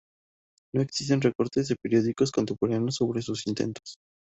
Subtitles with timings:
[0.73, 3.97] No existen recortes de periódicos contemporáneos sobre sus intentos.